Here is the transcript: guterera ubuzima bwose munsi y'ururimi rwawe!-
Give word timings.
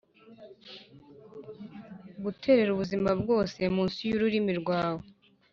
guterera 2.23 2.69
ubuzima 2.71 3.09
bwose 3.21 3.59
munsi 3.75 3.99
y'ururimi 4.09 4.53
rwawe!- 4.61 4.99